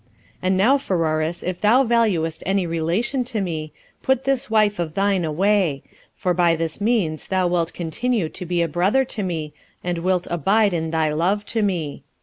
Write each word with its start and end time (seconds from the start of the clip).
And 0.41 0.57
now, 0.57 0.79
Pheroras, 0.79 1.43
if 1.43 1.61
thou 1.61 1.83
valuest 1.83 2.41
thy 2.43 2.63
relation 2.63 3.23
to 3.25 3.39
me, 3.39 3.71
put 4.01 4.23
this 4.23 4.49
wife 4.49 4.79
of 4.79 4.95
thine 4.95 5.23
away; 5.23 5.83
for 6.15 6.33
by 6.33 6.55
this 6.55 6.81
means 6.81 7.27
thou 7.27 7.45
wilt 7.47 7.71
continue 7.75 8.27
to 8.27 8.43
be 8.47 8.63
a 8.63 8.67
brother 8.67 9.05
to 9.05 9.21
me, 9.21 9.53
and 9.83 9.99
wilt 9.99 10.25
abide 10.31 10.73
in 10.73 10.89
thy 10.89 11.13
love 11.13 11.45
to 11.53 11.61
me." 11.61 12.01